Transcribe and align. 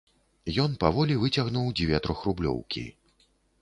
Ён 0.63 0.71
паволі 0.85 1.19
выцягнуў 1.25 1.71
дзве 1.83 2.03
трохрублёўкі. 2.09 2.89